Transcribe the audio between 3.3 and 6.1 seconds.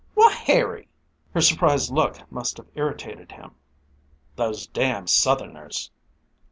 him. "Those damn Southerners!"